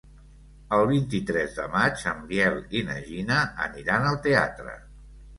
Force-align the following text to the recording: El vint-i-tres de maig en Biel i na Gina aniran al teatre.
El 0.75 0.83
vint-i-tres 0.91 1.51
de 1.57 1.65
maig 1.75 2.05
en 2.11 2.23
Biel 2.31 2.57
i 2.79 2.81
na 2.87 2.95
Gina 3.09 3.37
aniran 3.67 4.07
al 4.13 4.17
teatre. 4.29 4.73